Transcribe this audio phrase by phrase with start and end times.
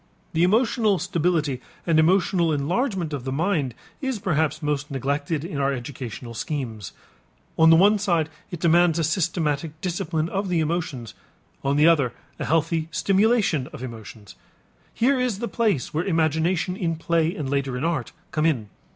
[0.33, 5.71] The emotional stability and emotional enlargement of the mind is perhaps most neglected in our
[5.71, 6.91] educational schemes.
[7.55, 11.13] On the one side it demands a systematic discipline of the emotions,
[11.63, 14.33] on the other a healthy stimulation of emotions.
[14.91, 18.69] Here is the place where imagination in play and later in art come in.